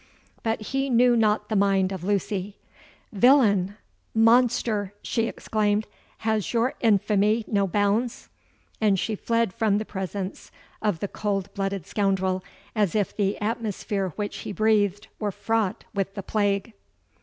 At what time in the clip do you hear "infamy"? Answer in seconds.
6.79-7.45